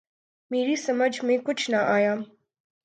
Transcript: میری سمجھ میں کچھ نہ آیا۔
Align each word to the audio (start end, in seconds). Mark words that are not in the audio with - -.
میری 0.51 0.75
سمجھ 0.75 1.25
میں 1.25 1.37
کچھ 1.37 1.71
نہ 1.71 1.75
آیا۔ 1.75 2.15